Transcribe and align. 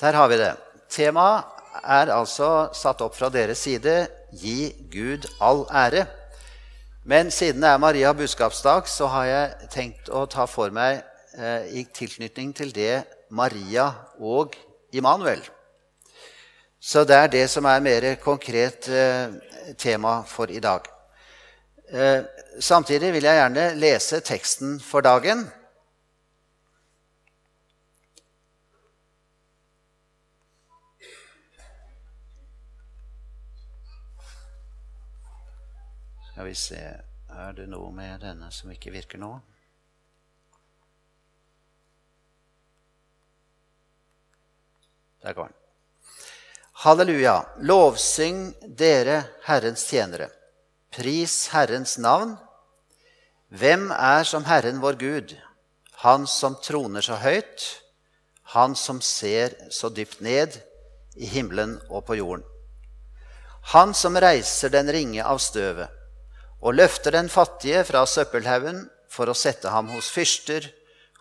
Der 0.00 0.12
har 0.12 0.28
vi 0.28 0.36
det. 0.40 0.54
Temaet 0.88 1.44
er 1.84 2.08
altså 2.14 2.70
satt 2.72 3.02
opp 3.04 3.18
fra 3.18 3.28
deres 3.28 3.60
side 3.66 4.08
'Gi 4.32 4.72
Gud 4.92 5.26
all 5.40 5.66
ære'. 5.68 6.06
Men 7.04 7.30
siden 7.30 7.62
det 7.62 7.68
er 7.68 7.76
Maria 7.76 8.12
budskapsdag, 8.12 8.88
så 8.88 9.06
har 9.06 9.24
jeg 9.24 9.68
tenkt 9.70 10.08
å 10.08 10.24
ta 10.26 10.46
for 10.46 10.70
meg 10.70 11.02
eh, 11.36 11.68
i 11.68 11.84
tilknytning 11.84 12.56
til 12.56 12.72
det 12.74 13.04
Maria 13.30 13.92
og 14.18 14.56
Immanuel. 14.92 15.42
Så 16.80 17.04
det 17.04 17.16
er 17.16 17.26
det 17.26 17.50
som 17.50 17.64
er 17.64 17.80
mer 17.80 18.14
konkret 18.14 18.88
eh, 18.88 19.28
tema 19.78 20.22
for 20.26 20.48
i 20.48 20.60
dag. 20.60 20.80
Eh, 21.92 22.22
samtidig 22.60 23.12
vil 23.12 23.24
jeg 23.24 23.36
gjerne 23.36 23.74
lese 23.74 24.20
teksten 24.20 24.80
for 24.80 25.00
dagen. 25.00 25.50
Skal 36.40 36.48
vi 36.48 36.54
se 36.54 36.82
Er 37.28 37.52
det 37.52 37.66
noe 37.68 37.90
med 37.92 38.22
denne 38.24 38.46
som 38.48 38.70
ikke 38.72 38.94
virker 38.94 39.20
nå? 39.20 39.28
Der 45.20 45.36
går 45.36 45.50
den. 45.50 45.58
Halleluja. 46.86 47.34
Lovsyng 47.60 48.40
dere 48.64 49.18
Herrens 49.50 49.84
tjenere. 49.84 50.30
Pris 50.88 51.36
Herrens 51.52 51.98
navn. 52.00 52.38
Hvem 53.52 53.90
er 53.92 54.24
som 54.24 54.48
Herren 54.48 54.80
vår 54.80 54.96
Gud, 55.04 55.36
Han 56.08 56.24
som 56.26 56.56
troner 56.64 57.04
så 57.04 57.20
høyt, 57.20 57.68
Han 58.56 58.72
som 58.72 59.04
ser 59.04 59.60
så 59.68 59.92
dypt 59.92 60.24
ned 60.24 60.56
i 61.20 61.26
himmelen 61.26 61.82
og 61.90 62.06
på 62.06 62.16
jorden. 62.16 62.48
Han 63.76 63.92
som 63.92 64.16
reiser 64.16 64.72
den 64.72 64.88
ringe 64.88 65.20
av 65.20 65.36
støvet 65.36 65.99
og 66.60 66.76
løfter 66.76 67.16
den 67.16 67.28
fattige 67.32 67.82
fra 67.88 68.04
søppelhaugen 68.06 68.84
for 69.10 69.30
å 69.30 69.36
sette 69.36 69.72
ham 69.72 69.88
hos 69.94 70.10
fyrster, 70.12 70.68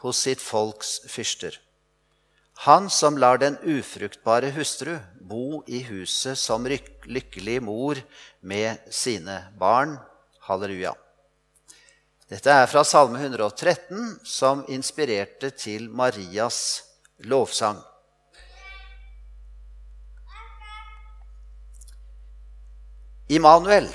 hos 0.04 0.20
sitt 0.28 0.44
folks 0.44 1.00
fyrster. 1.08 1.56
Han 2.68 2.90
som 2.92 3.16
lar 3.18 3.40
den 3.40 3.56
ufruktbare 3.64 4.52
hustru 4.52 4.98
bo 5.20 5.62
i 5.68 5.80
huset 5.88 6.38
som 6.38 6.66
lykkelig 6.68 7.62
mor 7.64 8.02
med 8.42 8.84
sine 8.92 9.46
barn. 9.60 9.96
Halleluja. 10.44 10.92
Dette 12.30 12.52
er 12.52 12.68
fra 12.70 12.84
Salme 12.84 13.22
113, 13.22 14.20
som 14.28 14.66
inspirerte 14.70 15.50
til 15.56 15.88
Marias 15.90 16.84
lovsang. 17.26 17.80
Immanuel 23.30 23.88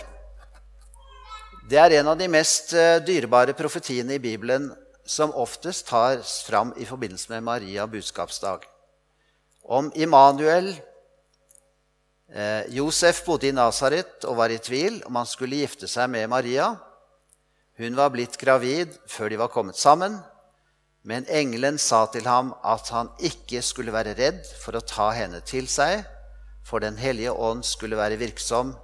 det 1.65 1.79
er 1.81 1.95
en 1.97 2.11
av 2.13 2.19
de 2.21 2.27
mest 2.29 2.75
eh, 2.77 2.99
dyrebare 3.01 3.55
profetiene 3.57 4.19
i 4.19 4.21
Bibelen 4.21 4.67
som 5.09 5.33
oftest 5.33 5.87
tas 5.89 6.43
fram 6.45 6.75
i 6.77 6.85
forbindelse 6.85 7.31
med 7.33 7.45
Maria 7.47 7.87
budskapsdag. 7.89 8.67
Om 9.65 9.89
Immanuel 9.97 10.75
eh, 12.29 12.69
Josef 12.69 13.23
bodde 13.25 13.49
i 13.49 13.55
Nasaret 13.57 14.27
og 14.29 14.37
var 14.43 14.53
i 14.53 14.61
tvil 14.61 15.01
om 15.09 15.17
han 15.17 15.29
skulle 15.29 15.63
gifte 15.63 15.89
seg 15.89 16.11
med 16.13 16.29
Maria. 16.29 16.75
Hun 17.81 17.97
var 17.97 18.13
blitt 18.13 18.37
gravid 18.37 18.93
før 19.09 19.33
de 19.33 19.41
var 19.41 19.53
kommet 19.55 19.81
sammen, 19.81 20.19
men 21.01 21.25
engelen 21.33 21.81
sa 21.81 22.05
til 22.13 22.29
ham 22.29 22.53
at 22.61 22.93
han 22.93 23.09
ikke 23.25 23.65
skulle 23.65 23.93
være 23.93 24.13
redd 24.21 24.45
for 24.61 24.77
å 24.77 24.85
ta 24.85 25.09
henne 25.17 25.41
til 25.49 25.65
seg, 25.69 26.05
for 26.65 26.85
Den 26.85 27.01
hellige 27.01 27.33
ånd 27.33 27.65
skulle 27.65 27.97
være 27.97 28.21
virksom, 28.21 28.77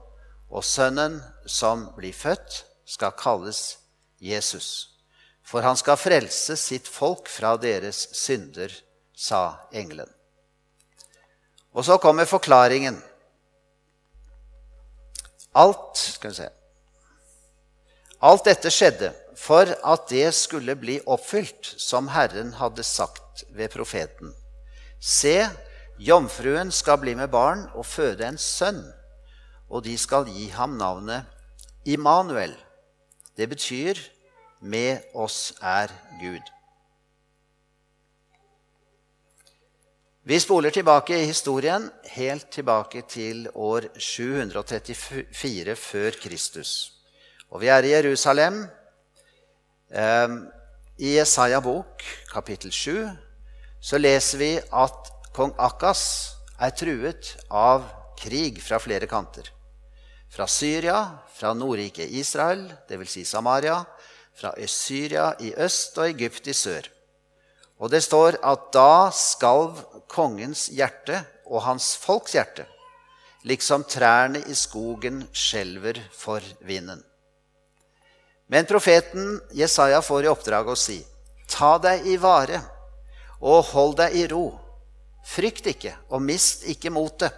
og 0.49 0.65
sønnen 0.65 1.21
som 1.45 1.87
blir 1.97 2.17
født, 2.17 2.70
skal 2.91 3.15
kalles 3.15 3.79
Jesus. 4.19 4.89
For 5.47 5.63
han 5.63 5.79
skal 5.79 5.99
frelse 5.99 6.57
sitt 6.59 6.89
folk 6.91 7.31
fra 7.31 7.55
deres 7.61 8.09
synder, 8.19 8.73
sa 9.15 9.69
engelen. 9.73 10.09
Og 11.77 11.85
så 11.87 11.99
kommer 12.03 12.27
forklaringen. 12.27 12.97
Alt 15.55 15.99
skal 15.99 16.33
vi 16.33 16.39
se. 16.41 16.49
Alt 18.21 18.47
dette 18.49 18.73
skjedde 18.73 19.11
for 19.39 19.71
at 19.71 20.09
det 20.11 20.29
skulle 20.37 20.77
bli 20.77 20.99
oppfylt, 21.09 21.75
som 21.81 22.11
Herren 22.13 22.53
hadde 22.59 22.85
sagt 22.85 23.45
ved 23.57 23.73
profeten. 23.73 24.35
Se, 25.01 25.47
jomfruen 25.99 26.73
skal 26.75 27.01
bli 27.01 27.15
med 27.17 27.31
barn 27.33 27.65
og 27.73 27.87
føde 27.89 28.27
en 28.27 28.41
sønn, 28.41 28.83
og 29.71 29.87
de 29.87 29.97
skal 29.99 30.29
gi 30.29 30.51
ham 30.53 30.77
navnet 30.81 31.25
Immanuel 31.89 32.53
det 33.41 33.49
betyr 33.49 33.95
'med 34.61 34.99
oss 35.15 35.55
er 35.63 35.89
Gud'. 36.21 36.53
Vi 40.25 40.39
spoler 40.39 40.71
tilbake 40.71 41.23
i 41.23 41.25
historien 41.25 41.91
helt 42.05 42.51
tilbake 42.53 43.03
til 43.09 43.49
år 43.55 43.81
734 43.99 45.77
før 45.77 46.11
Kristus. 46.23 46.93
Og 47.51 47.61
vi 47.61 47.67
er 47.67 47.83
i 47.83 47.91
Jerusalem. 47.91 48.67
Ehm, 49.91 50.47
I 50.99 51.17
Jesaja 51.17 51.61
bok, 51.61 52.03
kapittel 52.33 52.73
7, 52.73 53.09
så 53.81 53.99
leser 53.99 54.39
vi 54.39 54.61
at 54.73 55.11
kong 55.33 55.55
Akkas 55.59 56.31
er 56.61 56.71
truet 56.71 57.37
av 57.51 57.89
krig 58.21 58.63
fra 58.63 58.79
flere 58.79 59.07
kanter. 59.07 59.51
Fra 60.31 60.47
Syria, 60.47 61.19
fra 61.35 61.55
Nordriket 61.55 62.11
Israel, 62.11 62.69
dvs. 62.89 63.11
Si 63.11 63.25
Samaria, 63.25 63.85
fra 64.35 64.55
Syria 64.67 65.35
i 65.41 65.53
øst 65.59 65.99
og 65.99 66.07
Egypt 66.07 66.47
i 66.47 66.55
sør. 66.55 66.87
Og 67.81 67.91
det 67.91 68.03
står 68.05 68.39
at 68.45 68.69
da 68.75 69.11
skalv 69.15 69.81
kongens 70.09 70.69
hjerte 70.71 71.23
og 71.49 71.65
hans 71.65 71.95
folks 71.99 72.37
hjerte, 72.37 72.67
liksom 73.43 73.85
trærne 73.89 74.43
i 74.47 74.55
skogen 74.55 75.25
skjelver 75.33 75.99
for 76.13 76.45
vinden. 76.61 77.03
Men 78.51 78.67
profeten 78.67 79.39
Jesaja 79.55 80.03
får 80.03 80.27
i 80.27 80.31
oppdrag 80.31 80.69
å 80.69 80.79
si, 80.79 80.99
ta 81.51 81.77
deg 81.83 82.07
i 82.07 82.17
vare 82.21 82.61
og 83.41 83.65
hold 83.73 83.97
deg 84.03 84.17
i 84.19 84.25
ro. 84.31 84.47
Frykt 85.27 85.69
ikke 85.71 85.95
og 86.11 86.23
mist 86.23 86.67
ikke 86.69 86.93
motet, 86.93 87.35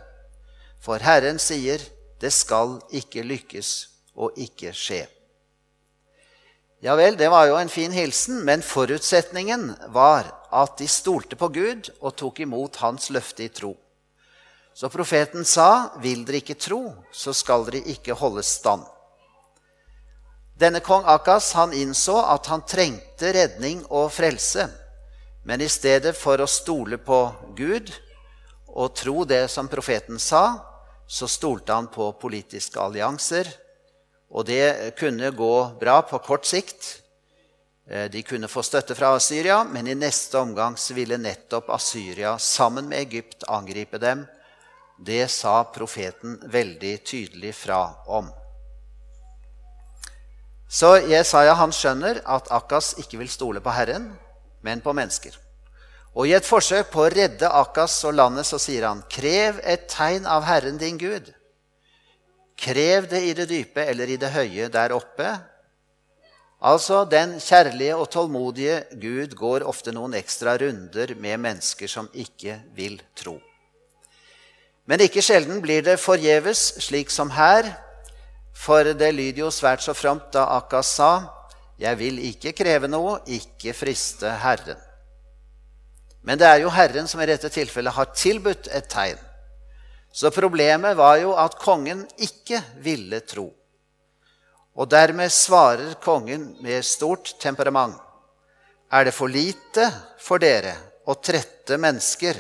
for 0.83 1.03
Herren 1.05 1.39
sier, 1.43 1.83
det 2.23 2.31
skal 2.31 2.79
ikke 2.95 3.25
lykkes 3.27 3.73
og 4.15 4.39
ikke 4.39 4.71
skje. 4.77 5.03
Ja 6.83 6.97
vel, 6.99 7.15
det 7.19 7.29
var 7.31 7.47
jo 7.47 7.59
en 7.59 7.71
fin 7.71 7.93
hilsen, 7.95 8.41
men 8.47 8.63
forutsetningen 8.63 9.69
var 9.95 10.27
at 10.51 10.79
de 10.79 10.89
stolte 10.91 11.39
på 11.39 11.49
Gud 11.55 11.93
og 12.01 12.17
tok 12.19 12.41
imot 12.43 12.81
hans 12.83 13.11
løfte 13.15 13.47
i 13.47 13.53
tro. 13.55 13.77
Så 14.75 14.89
profeten 14.89 15.45
sa, 15.45 15.93
'Vil 16.01 16.25
dere 16.25 16.41
ikke 16.41 16.59
tro, 16.59 16.95
så 17.13 17.33
skal 17.33 17.65
dere 17.67 17.85
ikke 17.87 18.15
holde 18.15 18.43
stand'. 18.43 18.89
Denne 20.59 20.81
kong 20.81 21.05
Akas 21.07 21.53
han 21.53 21.73
innså 21.73 22.17
at 22.35 22.47
han 22.47 22.63
trengte 22.63 23.33
redning 23.33 23.85
og 23.91 24.13
frelse. 24.13 24.69
Men 25.45 25.61
i 25.61 25.69
stedet 25.69 26.17
for 26.17 26.39
å 26.41 26.47
stole 26.47 26.99
på 26.99 27.33
Gud 27.57 27.91
og 28.67 28.95
tro 28.95 29.25
det 29.25 29.51
som 29.51 29.69
profeten 29.69 30.19
sa, 30.19 30.72
så 31.07 31.29
stolte 31.29 31.73
han 31.73 31.91
på 31.93 32.13
politiske 32.21 32.81
allianser. 32.81 33.49
Og 34.33 34.47
det 34.49 34.95
kunne 34.99 35.31
gå 35.37 35.55
bra 35.81 36.01
på 36.09 36.19
kort 36.25 36.47
sikt. 36.49 37.03
Eh, 37.87 38.11
de 38.11 38.23
kunne 38.23 38.49
få 38.49 38.63
støtte 38.63 38.95
fra 38.95 39.13
Syria, 39.21 39.65
men 39.65 39.89
i 39.89 39.95
neste 39.99 40.39
omgang 40.39 40.77
ville 40.95 41.19
nettopp 41.19 41.71
Asyria 41.71 42.39
sammen 42.39 42.89
med 42.89 42.99
Egypt 42.99 43.45
angripe 43.49 43.99
dem. 43.99 44.27
Det 44.99 45.29
sa 45.31 45.65
profeten 45.65 46.39
veldig 46.47 46.95
tydelig 47.05 47.55
fra 47.55 47.83
om. 48.07 48.31
Så 50.73 50.95
Jesaja 51.11 51.53
han 51.59 51.73
skjønner 51.75 52.23
at 52.25 52.49
Akkas 52.55 52.95
ikke 53.03 53.19
vil 53.21 53.29
stole 53.29 53.61
på 53.61 53.75
Herren, 53.75 54.15
men 54.65 54.81
på 54.81 54.95
mennesker. 54.97 55.35
Og 56.13 56.29
i 56.29 56.35
et 56.37 56.45
forsøk 56.45 56.91
på 56.93 57.07
å 57.07 57.13
redde 57.13 57.49
Akas 57.49 57.95
og 58.05 58.17
landet 58.19 58.49
så 58.49 58.59
sier 58.61 58.85
han.: 58.89 59.01
Krev 59.09 59.61
et 59.65 59.87
tegn 59.89 60.29
av 60.29 60.45
Herren 60.45 60.77
din 60.81 60.99
Gud. 61.01 61.33
Krev 62.57 63.09
det 63.09 63.23
i 63.25 63.33
det 63.35 63.49
dype 63.49 63.85
eller 63.89 64.11
i 64.13 64.19
det 64.21 64.31
høye 64.35 64.69
der 64.69 64.93
oppe. 64.93 65.31
Altså, 66.63 67.03
den 67.11 67.41
kjærlige 67.43 67.97
og 67.99 68.11
tålmodige 68.13 68.85
Gud 69.03 69.33
går 69.35 69.65
ofte 69.67 69.91
noen 69.91 70.15
ekstra 70.15 70.55
runder 70.61 71.17
med 71.19 71.41
mennesker 71.43 71.91
som 71.91 72.07
ikke 72.15 72.61
vil 72.77 73.01
tro. 73.19 73.41
Men 74.87 75.03
ikke 75.03 75.25
sjelden 75.25 75.59
blir 75.63 75.83
det 75.83 75.99
forgjeves, 75.99 76.61
slik 76.87 77.11
som 77.11 77.33
her. 77.35 77.67
For 78.55 78.93
det 78.95 79.11
lyder 79.15 79.47
jo 79.47 79.51
svært 79.51 79.83
så 79.83 79.95
fromt 79.97 80.31
da 80.35 80.45
Akas 80.59 80.95
sa, 81.01 81.13
'Jeg 81.79 81.99
vil 81.99 82.19
ikke 82.19 82.53
kreve 82.53 82.87
noe, 82.87 83.19
ikke 83.27 83.75
friste 83.75 84.31
Herren'. 84.31 84.92
Men 86.23 86.39
det 86.39 86.47
er 86.47 86.63
jo 86.63 86.71
Herren 86.71 87.09
som 87.11 87.21
i 87.21 87.27
dette 87.27 87.51
tilfellet 87.51 87.95
har 87.97 88.13
tilbudt 88.15 88.69
et 88.71 88.89
tegn. 88.91 89.19
Så 90.13 90.31
problemet 90.31 90.97
var 90.97 91.17
jo 91.23 91.33
at 91.41 91.59
kongen 91.59 92.05
ikke 92.21 92.61
ville 92.85 93.23
tro. 93.27 93.49
Og 94.77 94.89
dermed 94.89 95.33
svarer 95.33 95.97
kongen 96.01 96.53
med 96.65 96.85
stort 96.85 97.35
temperament. 97.41 97.97
Er 98.93 99.09
det 99.09 99.15
for 99.17 99.29
lite 99.33 99.89
for 100.21 100.41
dere 100.41 100.75
å 101.09 101.17
trette 101.17 101.79
mennesker, 101.81 102.37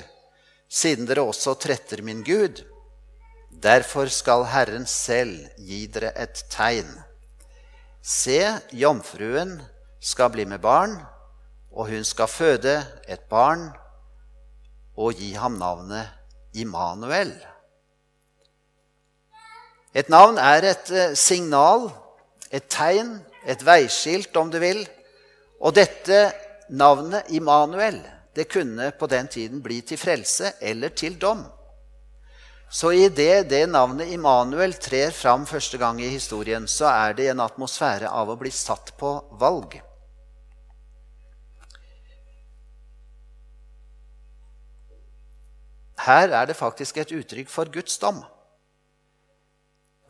siden 0.68 1.08
dere 1.08 1.24
også 1.24 1.56
tretter 1.60 2.04
min 2.04 2.20
Gud? 2.24 2.60
Derfor 3.52 4.08
skal 4.12 4.46
Herren 4.48 4.84
selv 4.88 5.48
gi 5.60 5.86
dere 5.92 6.12
et 6.16 6.44
tegn. 6.52 6.88
Se, 8.02 8.40
jomfruen 8.74 9.58
skal 10.02 10.32
bli 10.34 10.44
med 10.48 10.60
barn, 10.60 10.96
og 11.72 11.88
hun 11.88 12.04
skal 12.04 12.28
føde 12.28 12.74
et 13.08 13.24
barn 13.30 13.70
og 14.96 15.16
gi 15.16 15.32
ham 15.32 15.56
navnet 15.60 16.08
Immanuel. 16.54 17.32
Et 19.94 20.08
navn 20.08 20.38
er 20.40 20.68
et 20.68 20.90
eh, 20.92 21.14
signal, 21.16 21.88
et 22.52 22.68
tegn, 22.68 23.18
et 23.48 23.64
veiskilt, 23.64 24.36
om 24.36 24.50
du 24.52 24.58
vil. 24.60 24.82
Og 25.60 25.74
dette 25.76 26.26
navnet 26.68 27.28
Immanuel 27.32 28.00
det 28.36 28.48
kunne 28.48 28.90
på 28.96 29.08
den 29.12 29.28
tiden 29.28 29.60
bli 29.64 29.82
til 29.84 30.00
frelse 30.00 30.54
eller 30.60 30.88
til 30.96 31.18
dom. 31.20 31.44
Så 32.72 32.94
idet 32.96 33.50
det 33.50 33.66
navnet 33.68 34.08
Immanuel 34.12 34.72
trer 34.80 35.10
fram 35.12 35.44
første 35.46 35.76
gang 35.78 36.00
i 36.00 36.08
historien, 36.08 36.68
så 36.68 36.88
er 36.88 37.12
det 37.12 37.28
en 37.28 37.44
atmosfære 37.44 38.08
av 38.08 38.32
å 38.32 38.38
bli 38.40 38.50
satt 38.50 38.94
på 38.96 39.12
valg. 39.40 39.76
Her 46.02 46.32
er 46.34 46.46
det 46.50 46.58
faktisk 46.58 46.98
et 46.98 47.12
uttrykk 47.14 47.50
for 47.50 47.70
Guds 47.70 47.98
dom. 48.02 48.22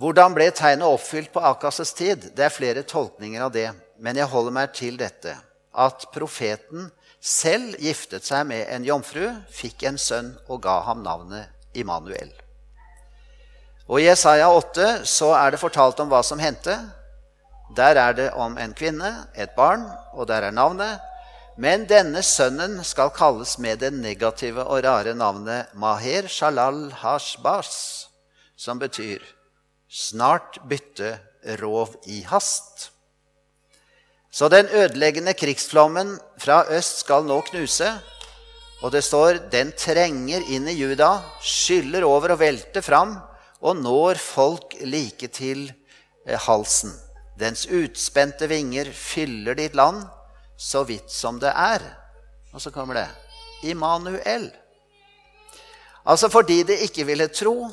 Hvordan 0.00 0.34
ble 0.34 0.48
tegnet 0.50 0.88
oppfylt 0.88 1.30
på 1.34 1.42
Akases 1.44 1.92
tid? 1.94 2.30
Det 2.36 2.46
er 2.46 2.54
flere 2.54 2.82
tolkninger 2.82 3.44
av 3.44 3.52
det. 3.54 3.68
Men 4.02 4.18
jeg 4.18 4.30
holder 4.32 4.54
meg 4.56 4.72
til 4.74 4.96
dette 4.98 5.36
at 5.72 6.06
profeten 6.12 6.88
selv 7.22 7.76
giftet 7.80 8.26
seg 8.26 8.48
med 8.48 8.66
en 8.72 8.84
jomfru, 8.84 9.28
fikk 9.52 9.84
en 9.86 10.00
sønn 10.00 10.32
og 10.48 10.64
ga 10.64 10.80
ham 10.88 11.04
navnet 11.04 11.78
Immanuel. 11.78 12.32
Og 13.86 14.00
I 14.00 14.08
Jesaja 14.08 14.48
8 14.50 15.04
så 15.08 15.30
er 15.36 15.52
det 15.52 15.60
fortalt 15.62 16.00
om 16.02 16.10
hva 16.10 16.22
som 16.26 16.40
hendte. 16.42 16.74
Der 17.76 17.96
er 18.00 18.16
det 18.16 18.28
om 18.34 18.58
en 18.58 18.74
kvinne, 18.76 19.12
et 19.36 19.54
barn, 19.56 19.84
og 20.12 20.26
der 20.28 20.48
er 20.48 20.56
navnet 20.56 21.11
men 21.62 21.84
denne 21.86 22.24
sønnen 22.26 22.80
skal 22.86 23.12
kalles 23.14 23.54
med 23.62 23.82
det 23.84 23.92
negative 23.94 24.64
og 24.64 24.82
rare 24.86 25.12
navnet 25.14 25.70
Maher 25.78 26.26
Shalal 26.26 26.88
Hashbas, 27.02 27.74
som 28.56 28.80
betyr 28.82 29.22
snart 29.86 30.58
bytte 30.66 31.14
rov 31.60 31.94
i 32.10 32.22
hast. 32.26 32.88
Så 34.32 34.48
den 34.48 34.66
ødeleggende 34.72 35.34
krigsflommen 35.38 36.16
fra 36.40 36.64
øst 36.72 37.04
skal 37.04 37.28
nå 37.28 37.42
knuse. 37.50 37.90
Og 38.82 38.90
det 38.94 39.04
står 39.06 39.44
den 39.52 39.70
trenger 39.78 40.42
inn 40.50 40.66
i 40.66 40.74
Juda, 40.74 41.20
skyller 41.38 42.02
over 42.08 42.34
og 42.34 42.40
velter 42.40 42.82
fram 42.82 43.20
og 43.62 43.78
når 43.78 44.18
folk 44.18 44.74
like 44.82 45.28
til 45.30 45.68
eh, 46.26 46.38
halsen. 46.48 46.90
Dens 47.38 47.68
utspente 47.70 48.48
vinger 48.50 48.90
fyller 48.96 49.54
ditt 49.58 49.76
land 49.78 50.02
så 50.62 50.84
vidt 50.84 51.10
som 51.10 51.40
det 51.42 51.50
er. 51.50 51.82
Og 52.54 52.62
så 52.62 52.70
kommer 52.70 52.94
det 52.94 53.08
Immanuel. 53.62 54.50
Altså 56.06 56.28
fordi 56.30 56.62
de 56.62 56.76
ikke 56.86 57.06
ville 57.06 57.26
tro, 57.34 57.66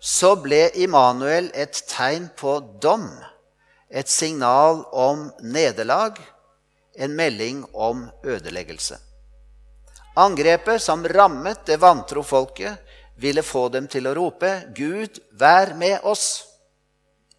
så 0.00 0.34
ble 0.40 0.68
Immanuel 0.84 1.48
et 1.54 1.80
tegn 1.88 2.28
på 2.36 2.58
dom. 2.82 3.08
Et 3.88 4.08
signal 4.08 4.82
om 4.92 5.30
nederlag, 5.40 6.18
en 6.96 7.16
melding 7.16 7.64
om 7.72 8.06
ødeleggelse. 8.24 8.98
Angrepet 10.16 10.82
som 10.82 11.04
rammet 11.08 11.64
det 11.68 11.80
vantro 11.80 12.22
folket, 12.22 12.76
ville 13.16 13.42
få 13.42 13.68
dem 13.72 13.86
til 13.88 14.08
å 14.08 14.14
rope 14.16 14.50
'Gud, 14.76 15.20
vær 15.32 15.72
med 15.74 16.00
oss'. 16.04 16.44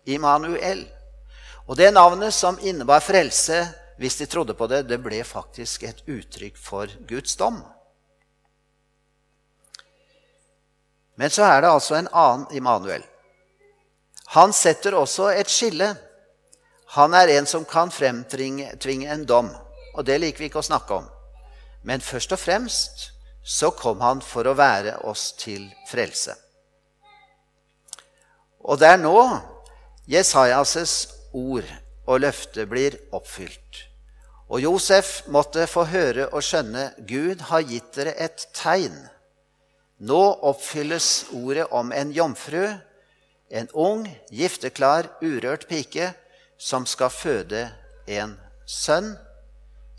Immanuel. 0.06 0.88
Og 1.68 1.78
det 1.78 1.92
navnet 1.94 2.34
som 2.34 2.58
innebar 2.62 3.04
frelse, 3.04 3.68
hvis 3.98 4.18
de 4.20 4.28
trodde 4.30 4.54
på 4.54 4.68
det, 4.70 4.84
det 4.90 5.00
ble 5.02 5.24
faktisk 5.26 5.84
et 5.88 6.04
uttrykk 6.06 6.58
for 6.62 6.92
Guds 7.10 7.36
dom. 7.40 7.64
Men 11.18 11.34
så 11.34 11.48
er 11.50 11.64
det 11.64 11.72
altså 11.74 11.98
en 11.98 12.10
annen 12.14 12.46
Immanuel. 12.54 13.04
Han 14.38 14.54
setter 14.54 14.94
også 14.94 15.32
et 15.34 15.50
skille. 15.50 15.96
Han 16.94 17.16
er 17.18 17.34
en 17.40 17.50
som 17.50 17.66
kan 17.66 17.90
fremtvinge 17.92 19.10
en 19.10 19.26
dom, 19.26 19.50
og 19.96 20.06
det 20.06 20.20
liker 20.22 20.44
vi 20.44 20.52
ikke 20.52 20.62
å 20.62 20.70
snakke 20.70 21.00
om. 21.02 21.08
Men 21.82 22.06
først 22.06 22.36
og 22.36 22.42
fremst 22.42 23.10
så 23.48 23.72
kom 23.72 24.04
han 24.04 24.22
for 24.22 24.46
å 24.46 24.58
være 24.60 25.00
oss 25.10 25.32
til 25.40 25.70
frelse. 25.90 26.36
Og 28.68 28.78
det 28.78 28.94
er 28.94 29.02
nå 29.02 29.18
Jesajas' 30.12 31.08
ord 31.34 31.68
og 32.08 32.22
løfte 32.24 32.68
blir 32.68 33.00
oppfylt. 33.16 33.87
Og 34.48 34.62
Josef 34.64 35.26
måtte 35.28 35.66
få 35.68 35.84
høre 35.92 36.30
og 36.32 36.44
skjønne 36.46 36.92
Gud 37.08 37.44
har 37.50 37.66
gitt 37.68 37.92
dere 37.98 38.14
et 38.16 38.48
tegn. 38.56 38.96
Nå 40.00 40.22
oppfylles 40.46 41.28
ordet 41.36 41.66
om 41.76 41.92
en 41.92 42.14
jomfru, 42.16 42.70
en 43.50 43.68
ung, 43.74 44.06
gifteklar, 44.32 45.10
urørt 45.22 45.68
pike, 45.68 46.14
som 46.58 46.86
skal 46.88 47.12
føde 47.12 47.66
en 48.08 48.38
sønn. 48.66 49.16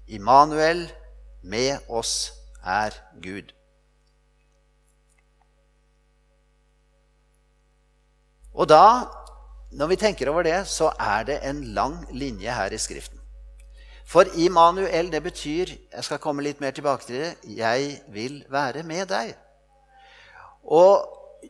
Immanuel, 0.09 0.87
med 1.43 1.85
oss 1.89 2.33
er 2.65 2.97
Gud. 3.23 3.53
Og 8.59 8.67
da, 8.67 9.07
når 9.71 9.93
vi 9.93 10.01
tenker 10.01 10.33
over 10.33 10.43
det, 10.43 10.65
så 10.67 10.91
er 10.99 11.29
det 11.29 11.39
en 11.47 11.63
lang 11.77 12.01
linje 12.11 12.51
her 12.51 12.75
i 12.75 12.81
Skriften. 12.81 13.18
For 14.09 14.25
Immanuel, 14.35 15.13
det 15.13 15.23
betyr 15.23 15.67
Jeg 15.93 16.05
skal 16.05 16.19
komme 16.19 16.43
litt 16.43 16.61
mer 16.61 16.73
tilbake 16.73 17.05
til 17.05 17.21
det. 17.21 17.35
Jeg 17.45 18.01
vil 18.09 18.45
være 18.51 18.83
med 18.83 19.07
deg. 19.11 19.35
Og 20.65 21.05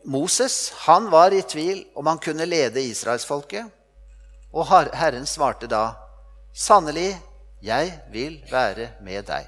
Moses 0.05 0.73
han 0.85 1.07
var 1.11 1.31
i 1.31 1.41
tvil 1.41 1.85
om 1.95 2.07
han 2.07 2.19
kunne 2.19 2.45
lede 2.45 2.83
israelsfolket. 2.83 3.65
Og 4.53 4.67
Herren 4.67 5.25
svarte 5.25 5.67
da, 5.67 5.93
'Sannelig, 6.53 7.21
jeg 7.61 7.99
vil 8.11 8.43
være 8.51 8.89
med 9.01 9.23
deg.' 9.23 9.47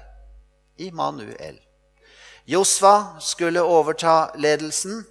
Immanuel. 0.78 1.58
Josva 2.46 3.20
skulle 3.20 3.62
overta 3.62 4.30
ledelsen. 4.34 5.06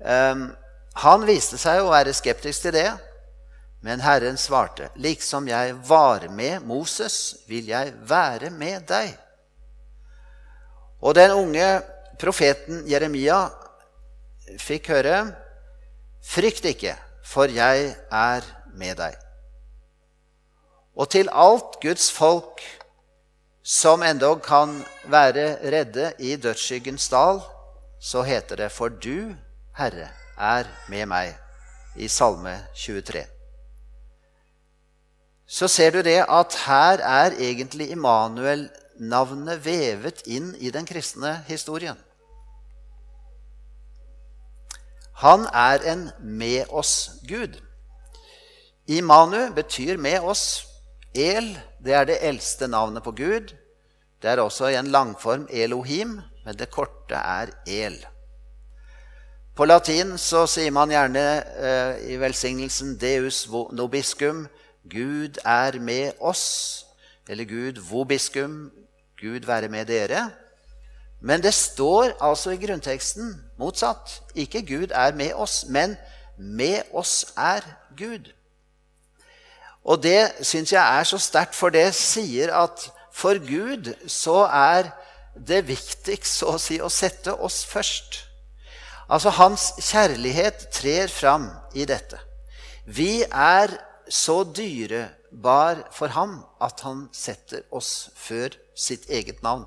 Um, 0.00 0.56
han 0.94 1.26
viste 1.26 1.58
seg 1.58 1.82
å 1.82 1.90
være 1.90 2.12
skeptisk 2.12 2.62
til 2.62 2.72
det. 2.72 3.11
Men 3.82 4.00
Herren 4.00 4.38
svarte, 4.38 4.90
liksom 4.94 5.48
jeg 5.50 5.74
var 5.74 6.28
med 6.30 6.62
Moses, 6.62 7.34
vil 7.50 7.66
jeg 7.66 7.90
være 8.06 8.50
med 8.54 8.84
deg. 8.86 9.16
Og 11.02 11.16
den 11.18 11.34
unge 11.34 11.66
profeten 12.22 12.84
Jeremia 12.86 13.40
fikk 14.62 14.92
høre, 14.94 15.16
frykt 16.22 16.70
ikke, 16.70 16.94
for 17.26 17.50
jeg 17.50 17.90
er 18.06 18.46
med 18.78 19.00
deg. 19.02 19.18
Og 20.94 21.10
til 21.10 21.32
alt 21.34 21.80
Guds 21.82 22.06
folk 22.14 22.62
som 23.66 24.06
endog 24.06 24.44
kan 24.46 24.78
være 25.10 25.56
redde 25.74 26.12
i 26.22 26.36
dødsskyggens 26.36 27.10
dal, 27.10 27.42
så 27.98 28.22
heter 28.22 28.62
det, 28.62 28.70
for 28.70 28.94
du, 28.94 29.34
Herre, 29.74 30.12
er 30.38 30.70
med 30.86 31.06
meg, 31.10 31.34
i 31.98 32.06
Salme 32.06 32.60
23 32.78 33.41
så 35.52 35.68
ser 35.68 35.92
du 35.92 36.00
det 36.00 36.22
at 36.24 36.54
her 36.64 37.02
er 37.04 37.34
egentlig 37.36 37.90
Immanuel-navnet 37.92 39.60
vevet 39.64 40.22
inn 40.24 40.54
i 40.56 40.70
den 40.72 40.88
kristne 40.88 41.34
historien. 41.48 41.98
Han 45.20 45.44
er 45.52 45.84
en 45.92 46.06
med 46.18 46.72
oss-Gud. 46.72 47.60
Imanu 48.88 49.52
betyr 49.54 50.00
med 50.00 50.24
oss. 50.24 50.64
El 51.14 51.52
det 51.84 51.92
er 51.94 52.08
det 52.08 52.18
eldste 52.24 52.66
navnet 52.68 53.04
på 53.04 53.12
Gud. 53.12 53.52
Det 54.22 54.30
er 54.30 54.40
også 54.40 54.72
i 54.72 54.78
en 54.78 54.88
langform 54.90 55.44
Elohim, 55.50 56.20
men 56.46 56.56
det 56.56 56.70
korte 56.70 57.14
er 57.14 57.52
El. 57.66 58.00
På 59.54 59.66
latin 59.68 60.16
så 60.18 60.46
sier 60.48 60.72
man 60.72 60.90
gjerne 60.90 61.22
eh, 61.60 62.12
i 62.14 62.16
velsignelsen 62.16 62.96
Deus 62.96 63.44
nobiscum 63.76 64.46
Gud 64.90 65.38
er 65.44 65.78
med 65.80 66.12
oss. 66.20 66.86
eller 67.28 67.44
Gud 67.44 67.80
vobiskum, 67.90 68.72
Gud 69.20 69.46
være 69.46 69.68
med 69.68 69.86
dere. 69.86 70.30
Men 71.20 71.42
det 71.42 71.54
står 71.54 72.16
altså 72.20 72.50
i 72.50 72.56
grunnteksten 72.56 73.44
motsatt. 73.58 74.22
Ikke 74.34 74.66
Gud 74.66 74.90
er 74.90 75.14
med 75.14 75.34
oss, 75.34 75.64
men 75.68 75.96
med 76.36 76.82
oss 76.92 77.24
er 77.36 77.60
Gud. 77.96 78.32
Og 79.84 80.02
det 80.02 80.32
syns 80.42 80.72
jeg 80.72 80.98
er 80.98 81.04
så 81.04 81.18
sterkt, 81.18 81.54
for 81.54 81.70
det 81.70 81.94
sier 81.94 82.50
at 82.54 82.90
for 83.12 83.38
Gud 83.38 83.94
så 84.06 84.44
er 84.46 84.90
det 85.48 85.66
viktigst 85.68 86.42
så 86.42 86.56
å 86.56 86.60
si 86.60 86.80
å 86.80 86.90
sette 86.92 87.34
oss 87.34 87.62
først. 87.66 88.24
Altså 89.12 89.30
hans 89.36 89.72
kjærlighet 89.78 90.68
trer 90.72 91.08
fram 91.12 91.50
i 91.74 91.84
dette. 91.84 92.18
Vi 92.86 93.22
er 93.22 93.74
så 94.12 94.42
dyrebar 94.44 95.86
for 95.92 96.12
ham 96.12 96.42
at 96.60 96.82
han 96.84 97.06
setter 97.16 97.64
oss 97.72 98.10
før 98.18 98.52
sitt 98.76 99.08
eget 99.08 99.40
navn. 99.42 99.64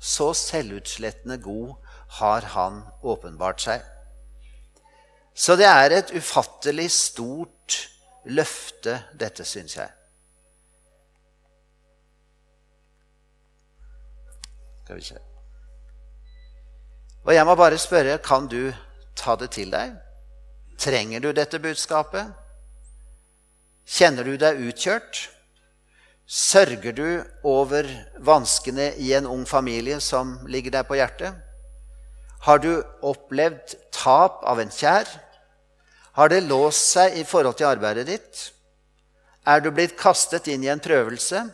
Så 0.00 0.34
selvutslettende 0.36 1.38
god 1.40 1.72
har 2.18 2.44
han 2.52 2.82
åpenbart 3.00 3.64
seg. 3.64 3.86
Så 5.34 5.56
det 5.56 5.66
er 5.66 5.96
et 5.96 6.12
ufattelig 6.12 6.90
stort 6.92 7.78
løfte, 8.28 9.00
dette, 9.16 9.44
syns 9.48 9.78
jeg. 9.80 9.88
Skal 14.84 15.00
vi 15.00 15.08
se. 15.08 15.18
Og 17.24 17.32
jeg 17.32 17.48
må 17.48 17.56
bare 17.56 17.80
spørre 17.80 18.20
kan 18.20 18.44
du 18.52 18.74
ta 19.16 19.40
det 19.40 19.54
til 19.56 19.72
deg. 19.72 19.96
Trenger 20.78 21.24
du 21.24 21.32
dette 21.32 21.58
budskapet? 21.58 22.43
Kjenner 23.84 24.24
du 24.24 24.36
deg 24.40 24.60
utkjørt? 24.64 25.28
Sørger 26.24 26.94
du 26.96 27.08
over 27.44 27.88
vanskene 28.24 28.94
i 28.96 29.12
en 29.12 29.26
ung 29.28 29.44
familie 29.46 30.00
som 30.00 30.38
ligger 30.48 30.72
deg 30.78 30.88
på 30.88 30.96
hjertet? 30.96 31.36
Har 32.44 32.60
du 32.64 32.80
opplevd 33.04 33.76
tap 33.92 34.40
av 34.48 34.60
en 34.60 34.72
kjær? 34.72 35.08
Har 36.16 36.32
det 36.32 36.46
låst 36.48 36.94
seg 36.94 37.18
i 37.20 37.26
forhold 37.28 37.58
til 37.60 37.68
arbeidet 37.68 38.06
ditt? 38.08 38.40
Er 39.44 39.60
du 39.60 39.70
blitt 39.74 39.96
kastet 40.00 40.48
inn 40.48 40.64
i 40.64 40.72
en 40.72 40.80
prøvelse? 40.80 41.44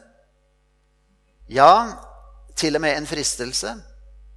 Ja, 1.50 1.98
til 2.54 2.78
og 2.78 2.84
med 2.84 2.94
en 2.94 3.10
fristelse 3.10 3.74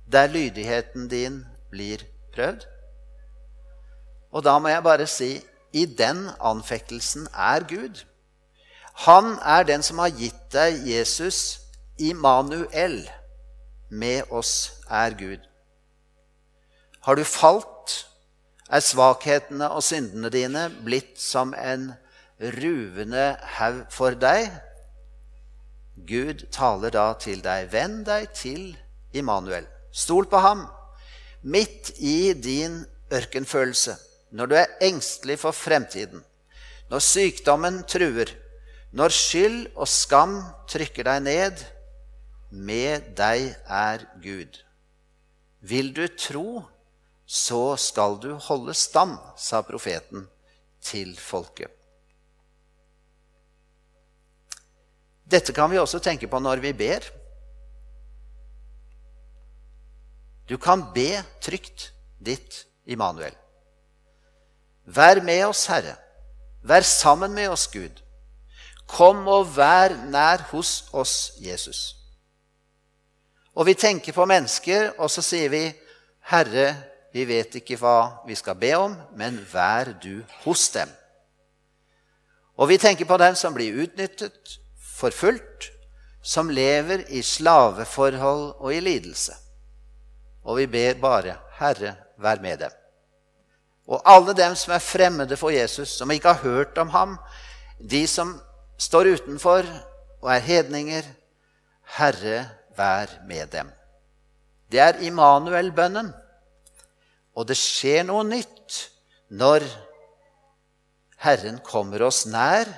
der 0.10 0.30
lydigheten 0.34 1.08
din 1.10 1.44
blir 1.70 2.02
prøvd? 2.34 2.66
Og 4.34 4.42
da 4.46 4.58
må 4.58 4.74
jeg 4.74 4.86
bare 4.86 5.06
si 5.10 5.36
i 5.74 5.86
den 5.86 6.28
anfektelsen 6.40 7.28
er 7.34 7.66
Gud. 7.70 8.04
Han 9.06 9.38
er 9.42 9.66
den 9.66 9.84
som 9.84 10.00
har 10.04 10.14
gitt 10.14 10.42
deg 10.54 10.86
Jesus, 10.88 11.60
Immanuel. 11.98 13.04
Med 13.90 14.30
oss 14.30 14.74
er 14.90 15.18
Gud. 15.18 15.42
Har 17.04 17.16
du 17.16 17.24
falt, 17.24 18.06
er 18.70 18.82
svakhetene 18.82 19.68
og 19.76 19.84
syndene 19.84 20.30
dine 20.34 20.70
blitt 20.86 21.20
som 21.22 21.54
en 21.58 21.92
ruvende 22.40 23.34
haug 23.58 23.84
for 23.94 24.16
deg. 24.18 24.50
Gud 26.08 26.48
taler 26.52 26.94
da 26.94 27.12
til 27.22 27.44
deg. 27.44 27.70
Venn 27.74 28.02
deg 28.08 28.32
til 28.38 28.72
Immanuel. 29.14 29.68
Stol 29.94 30.26
på 30.30 30.42
ham. 30.42 30.66
Midt 31.44 31.92
i 32.00 32.34
din 32.34 32.86
ørkenfølelse, 33.14 33.98
når 34.34 34.50
du 34.50 34.56
er 34.58 34.72
engstelig 34.82 35.38
for 35.42 35.56
fremtiden, 35.56 36.24
når 36.90 37.06
sykdommen 37.06 37.84
truer, 37.90 38.32
når 38.94 39.14
skyld 39.14 39.60
og 39.74 39.90
skam 39.90 40.40
trykker 40.70 41.08
deg 41.08 41.24
ned, 41.26 41.64
med 42.54 43.14
deg 43.18 43.54
er 43.66 44.06
Gud. 44.22 44.60
Vil 45.62 45.94
du 45.96 46.06
tro, 46.18 46.64
så 47.26 47.76
skal 47.80 48.20
du 48.22 48.34
holde 48.50 48.76
stand, 48.78 49.16
sa 49.38 49.64
profeten 49.66 50.28
til 50.84 51.16
folket. 51.18 51.72
Dette 55.24 55.54
kan 55.56 55.72
vi 55.72 55.80
også 55.82 56.02
tenke 56.04 56.28
på 56.30 56.42
når 56.42 56.62
vi 56.62 56.74
ber. 56.78 57.06
Du 60.46 60.60
kan 60.62 60.84
be 60.94 61.24
trygt 61.42 61.90
ditt 62.22 62.66
Immanuel. 62.86 63.34
Vær 64.86 65.22
med 65.24 65.46
oss, 65.48 65.66
Herre. 65.72 65.96
Vær 66.64 66.82
sammen 66.82 67.34
med 67.34 67.50
oss, 67.50 67.68
Gud. 67.68 68.02
Kom 68.88 69.28
og 69.28 69.56
vær 69.56 69.96
nær 70.12 70.44
hos 70.52 70.86
oss, 70.92 71.34
Jesus. 71.40 71.96
Og 73.56 73.68
vi 73.70 73.76
tenker 73.78 74.14
på 74.14 74.26
mennesker, 74.26 74.92
og 74.98 75.12
så 75.12 75.22
sier 75.24 75.52
vi, 75.54 75.68
Herre, 76.32 76.74
vi 77.14 77.26
vet 77.30 77.60
ikke 77.60 77.78
hva 77.78 78.26
vi 78.28 78.36
skal 78.36 78.58
be 78.58 78.74
om, 78.80 78.96
men 79.16 79.38
vær 79.52 79.94
du 80.02 80.24
hos 80.44 80.68
dem. 80.74 80.90
Og 82.58 82.70
vi 82.70 82.78
tenker 82.82 83.06
på 83.10 83.18
dem 83.22 83.36
som 83.38 83.54
blir 83.54 83.84
utnyttet, 83.86 84.58
forfulgt, 84.98 85.70
som 86.24 86.50
lever 86.50 87.04
i 87.12 87.22
slaveforhold 87.22 88.46
og 88.60 88.70
i 88.74 88.80
lidelse. 88.80 89.36
Og 90.44 90.62
vi 90.62 90.68
ber 90.68 91.00
bare, 91.02 91.38
Herre, 91.60 91.96
vær 92.18 92.42
med 92.42 92.64
dem. 92.64 92.83
Og 93.88 94.02
alle 94.08 94.36
dem 94.38 94.56
som 94.56 94.74
er 94.74 94.84
fremmede 94.84 95.38
for 95.38 95.52
Jesus, 95.52 95.98
som 95.98 96.12
ikke 96.12 96.32
har 96.32 96.44
hørt 96.44 96.78
om 96.78 96.90
ham, 96.90 97.18
de 97.80 98.06
som 98.08 98.38
står 98.80 99.14
utenfor 99.18 99.68
og 100.22 100.30
er 100.32 100.44
hedninger, 100.44 101.08
Herre, 101.98 102.50
vær 102.78 103.12
med 103.28 103.48
dem. 103.52 103.70
Det 104.72 104.80
er 104.80 105.02
Immanuel-bønnen. 105.06 106.14
Og 107.36 107.48
det 107.50 107.58
skjer 107.58 108.06
noe 108.08 108.24
nytt 108.26 108.80
når 109.34 109.66
Herren 111.24 111.60
kommer 111.66 112.04
oss 112.06 112.24
nær 112.30 112.70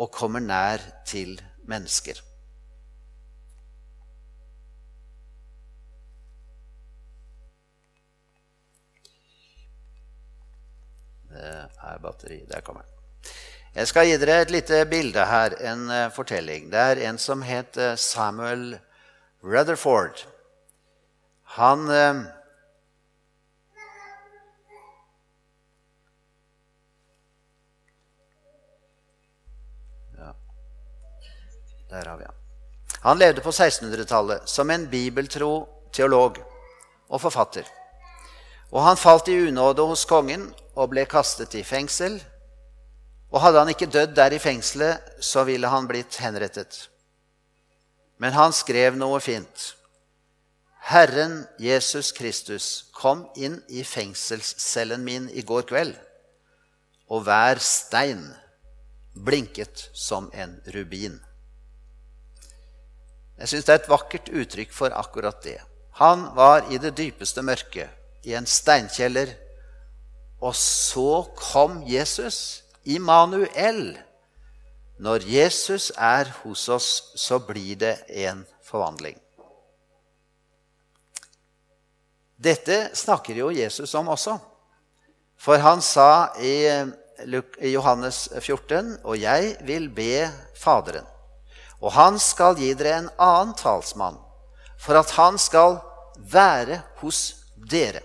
og 0.00 0.10
kommer 0.14 0.40
nær 0.40 0.82
til 1.08 1.36
mennesker. 1.68 2.20
Det 11.29 11.29
er 11.40 11.98
batteri. 12.02 12.44
Der 12.50 12.60
kommer 12.60 12.82
den. 12.82 12.90
Jeg 13.74 13.88
skal 13.88 14.08
gi 14.08 14.16
dere 14.18 14.42
et 14.42 14.50
lite 14.50 14.86
bilde 14.90 15.26
her, 15.26 15.54
en 15.72 15.90
eh, 15.90 16.10
fortelling. 16.10 16.72
Det 16.72 16.80
er 16.80 17.08
en 17.08 17.18
som 17.18 17.42
het 17.46 17.76
eh, 17.76 17.96
Samuel 17.96 18.78
Rutherford. 19.44 20.26
Han 21.56 21.86
ja, 21.90 22.12
Der 31.90 32.08
har 32.08 32.16
vi 32.16 32.24
han. 32.24 32.34
Han 33.02 33.18
levde 33.18 33.40
på 33.40 33.50
1600-tallet 33.50 34.48
som 34.48 34.70
en 34.70 34.90
bibeltro 34.90 35.68
teolog 35.92 36.38
og 37.08 37.20
forfatter. 37.20 37.79
Og 38.70 38.82
han 38.84 38.98
falt 38.98 39.28
i 39.28 39.38
unåde 39.48 39.82
hos 39.86 40.06
kongen 40.06 40.48
og 40.76 40.92
ble 40.92 41.04
kastet 41.10 41.56
i 41.58 41.64
fengsel. 41.66 42.20
Og 43.30 43.42
hadde 43.42 43.62
han 43.62 43.72
ikke 43.72 43.90
dødd 43.90 44.14
der 44.16 44.34
i 44.34 44.42
fengselet, 44.42 45.02
så 45.22 45.44
ville 45.46 45.70
han 45.70 45.88
blitt 45.90 46.18
henrettet. 46.22 46.86
Men 48.18 48.34
han 48.36 48.54
skrev 48.54 48.98
noe 48.98 49.20
fint. 49.22 49.70
Herren 50.90 51.44
Jesus 51.60 52.10
Kristus 52.16 52.66
kom 52.96 53.26
inn 53.36 53.60
i 53.68 53.84
fengselscellen 53.84 55.04
min 55.04 55.28
i 55.30 55.44
går 55.46 55.66
kveld, 55.68 55.92
og 57.10 57.26
hver 57.26 57.60
stein 57.62 58.24
blinket 59.14 59.90
som 59.92 60.30
en 60.32 60.56
rubin. 60.74 61.18
Jeg 63.40 63.52
syns 63.52 63.68
det 63.68 63.74
er 63.74 63.82
et 63.82 63.92
vakkert 63.92 64.32
uttrykk 64.32 64.72
for 64.74 64.96
akkurat 64.96 65.38
det. 65.44 65.58
Han 66.00 66.26
var 66.36 66.66
i 66.72 66.80
det 66.80 66.92
dypeste 66.96 67.44
mørket, 67.44 67.88
i 68.22 68.34
en 68.34 68.46
steinkjeller. 68.46 69.32
Og 70.40 70.54
så 70.56 71.24
kom 71.36 71.82
Jesus, 71.88 72.62
Immanuel. 72.84 73.98
Når 75.00 75.24
Jesus 75.28 75.90
er 75.96 76.32
hos 76.42 76.68
oss, 76.68 76.90
så 77.16 77.38
blir 77.38 77.76
det 77.80 77.96
en 78.08 78.44
forvandling. 78.64 79.16
Dette 82.40 82.90
snakker 82.96 83.36
jo 83.36 83.50
Jesus 83.52 83.94
om 83.94 84.08
også. 84.08 84.38
For 85.40 85.60
han 85.60 85.80
sa 85.84 86.32
i 86.40 87.68
Johannes 87.72 88.28
14.: 88.40 88.98
Og 89.04 89.20
jeg 89.20 89.56
vil 89.64 89.88
be 89.88 90.28
Faderen 90.56 91.08
og 91.80 91.94
han 91.96 92.18
skal 92.20 92.58
gi 92.60 92.72
dere 92.76 92.98
en 92.98 93.10
annen 93.16 93.54
talsmann, 93.56 94.18
for 94.80 95.00
at 95.00 95.12
han 95.16 95.38
skal 95.40 95.78
være 96.18 96.82
hos 97.00 97.20
dere. 97.70 98.02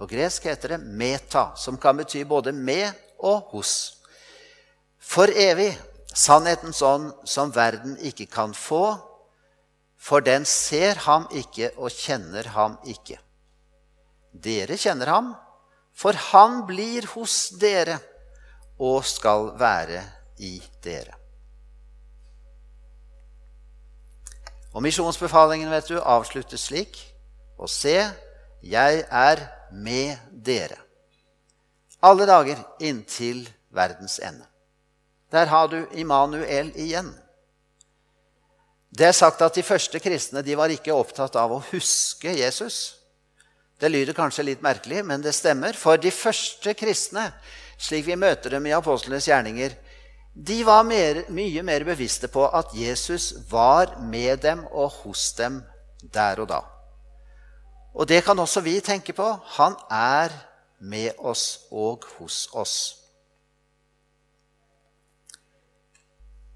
På 0.00 0.06
gresk 0.08 0.46
heter 0.48 0.68
det 0.68 0.80
'meta', 0.80 1.56
som 1.56 1.76
kan 1.76 1.96
bety 1.96 2.24
både 2.24 2.52
'med' 2.52 2.92
og 3.18 3.50
'hos'. 3.52 3.96
For 4.98 5.28
evig. 5.36 5.78
Sannhetens 6.14 6.82
ånd 6.82 7.12
som 7.24 7.54
verden 7.54 7.98
ikke 7.98 8.26
kan 8.26 8.54
få, 8.54 8.96
for 9.98 10.20
den 10.20 10.44
ser 10.44 10.94
ham 10.94 11.28
ikke 11.30 11.70
og 11.76 11.90
kjenner 11.90 12.48
ham 12.48 12.78
ikke. 12.84 13.18
Dere 14.44 14.76
kjenner 14.76 15.06
ham, 15.06 15.36
for 15.94 16.12
han 16.12 16.66
blir 16.66 17.06
hos 17.14 17.50
dere 17.60 17.98
og 18.78 19.04
skal 19.04 19.52
være 19.58 20.02
i 20.38 20.62
dere. 20.84 21.14
Og 24.74 24.82
misjonsbefalingen 24.82 25.70
vet 25.70 25.88
du, 25.88 26.00
avsluttes 26.00 26.60
slik. 26.60 26.98
Og 27.58 27.68
se, 27.70 28.10
jeg 28.62 29.04
er 29.10 29.59
med 29.72 30.16
dere 30.32 30.78
alle 32.00 32.26
dager 32.26 32.58
inntil 32.80 33.48
verdens 33.68 34.18
ende. 34.18 34.44
Der 35.30 35.46
har 35.46 35.68
du 35.68 35.86
Immanuel 35.92 36.72
igjen. 36.74 37.12
Det 38.90 39.06
er 39.06 39.12
sagt 39.12 39.42
at 39.42 39.54
De 39.54 39.62
første 39.62 40.00
kristne 40.02 40.42
de 40.42 40.56
var 40.58 40.72
ikke 40.72 40.94
opptatt 40.96 41.36
av 41.36 41.52
å 41.52 41.62
huske 41.70 42.32
Jesus. 42.34 42.96
Det 43.80 43.88
lyder 43.88 44.16
kanskje 44.16 44.48
litt 44.48 44.64
merkelig, 44.64 45.04
men 45.06 45.22
det 45.22 45.32
stemmer. 45.36 45.76
For 45.76 45.96
de 45.96 46.10
første 46.10 46.74
kristne, 46.74 47.30
slik 47.78 48.08
vi 48.08 48.16
møter 48.18 48.56
dem 48.56 48.66
i 48.66 48.74
apostlenes 48.76 49.28
gjerninger, 49.28 49.76
de 50.34 50.58
var 50.64 50.84
mer, 50.84 51.24
mye 51.28 51.62
mer 51.62 51.84
bevisste 51.84 52.28
på 52.28 52.44
at 52.48 52.74
Jesus 52.74 53.32
var 53.50 53.96
med 54.02 54.42
dem 54.42 54.66
og 54.70 54.90
hos 55.04 55.30
dem 55.38 55.62
der 56.12 56.42
og 56.42 56.50
da. 56.50 56.60
Og 57.94 58.08
det 58.08 58.22
kan 58.24 58.38
også 58.38 58.62
vi 58.64 58.78
tenke 58.80 59.12
på. 59.12 59.26
Han 59.58 59.74
er 59.90 60.32
med 60.78 61.18
oss 61.18 61.66
og 61.70 62.06
hos 62.18 62.48
oss. 62.52 62.76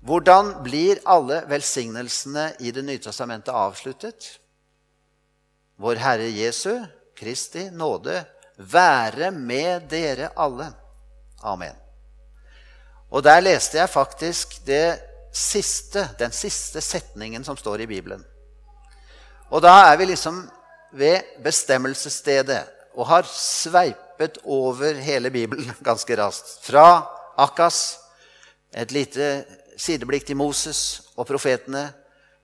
Hvordan 0.05 0.59
blir 0.65 1.01
alle 1.09 1.41
velsignelsene 1.49 2.51
i 2.61 2.71
Det 2.71 2.85
nye 2.85 3.01
testamentet 3.01 3.55
avsluttet? 3.55 4.39
Vår 5.81 5.97
Herre 5.97 6.29
Jesu, 6.29 6.85
Kristi 7.17 7.71
nåde, 7.71 8.25
være 8.59 9.31
med 9.31 9.89
dere 9.91 10.29
alle. 10.37 10.69
Amen. 11.43 11.75
Og 13.11 13.25
der 13.25 13.41
leste 13.41 13.79
jeg 13.79 13.89
faktisk 13.89 14.61
siste, 15.33 16.09
den 16.19 16.33
siste 16.33 16.81
setningen 16.81 17.45
som 17.45 17.57
står 17.57 17.81
i 17.81 17.87
Bibelen. 17.87 18.25
Og 19.51 19.63
da 19.63 19.73
er 19.91 19.97
vi 19.97 20.05
liksom 20.05 20.45
ved 20.95 21.43
bestemmelsesstedet 21.43 22.63
og 22.95 23.09
har 23.11 23.27
sveipet 23.29 24.39
over 24.45 24.95
hele 25.03 25.31
Bibelen 25.35 25.73
ganske 25.89 26.17
raskt. 26.19 26.59
Fra 26.63 27.05
Akkas, 27.37 27.99
et 28.75 28.95
lite 28.95 29.45
sideblikk 29.77 30.27
til 30.27 30.39
Moses 30.39 31.03
og 31.17 31.27
profetene, 31.27 31.89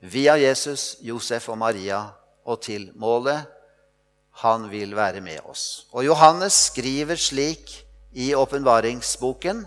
via 0.00 0.36
Jesus, 0.40 0.96
Josef 1.04 1.48
og 1.52 1.58
Maria 1.60 2.00
og 2.46 2.62
til 2.64 2.90
målet. 2.98 3.44
Han 4.40 4.70
vil 4.70 4.94
være 4.96 5.20
med 5.20 5.42
oss. 5.44 5.86
Og 5.92 6.06
Johannes 6.06 6.56
skriver 6.70 7.18
slik 7.20 7.74
i 8.12 8.32
åpenbaringsboken 8.34 9.66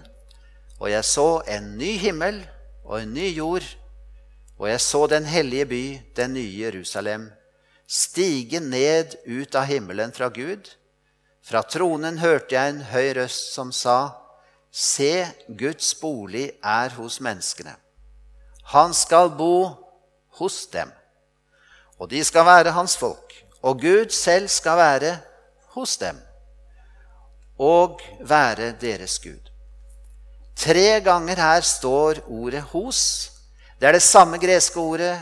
Og 0.80 0.90
jeg 0.92 1.06
så 1.06 1.42
en 1.48 1.78
ny 1.78 1.94
himmel 1.98 2.42
og 2.84 3.02
en 3.02 3.14
ny 3.14 3.30
jord, 3.38 3.64
og 4.60 4.70
jeg 4.70 4.82
så 4.82 5.08
den 5.08 5.26
hellige 5.26 5.66
by, 5.66 5.84
den 6.16 6.34
nye 6.34 6.60
Jerusalem, 6.60 7.30
stige 7.94 8.60
ned 8.60 9.16
ut 9.26 9.56
av 9.56 9.68
himmelen 9.70 10.12
fra 10.16 10.30
Gud. 10.34 10.70
Fra 11.44 11.62
tronen 11.68 12.18
hørte 12.24 12.56
jeg 12.56 12.72
en 12.72 12.84
høy 12.90 13.14
røst 13.20 13.54
som 13.54 13.72
sa:" 13.72 14.16
Se, 14.74 15.28
Guds 15.48 15.94
bolig 16.02 16.48
er 16.66 16.90
hos 16.98 17.20
menneskene. 17.22 17.76
Han 18.74 18.94
skal 18.94 19.30
bo 19.38 19.70
hos 20.40 20.66
dem, 20.74 20.90
og 22.00 22.10
de 22.10 22.24
skal 22.26 22.46
være 22.46 22.74
hans 22.74 22.98
folk. 22.98 23.36
Og 23.62 23.82
Gud 23.82 24.10
selv 24.10 24.48
skal 24.50 24.78
være 24.78 25.18
hos 25.76 25.98
dem 25.98 26.18
og 27.60 28.02
være 28.20 28.72
deres 28.82 29.20
Gud. 29.20 29.52
Tre 30.56 31.02
ganger 31.06 31.36
her 31.36 31.62
står 31.62 32.26
ordet 32.28 32.64
'hos'. 32.64 33.30
Det 33.80 33.88
er 33.88 33.92
det 33.92 34.02
samme 34.02 34.38
greske 34.38 34.80
ordet 34.80 35.20